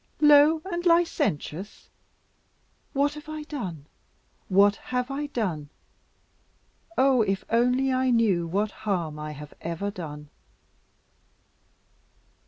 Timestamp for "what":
2.93-3.13, 4.47-4.75, 8.47-8.71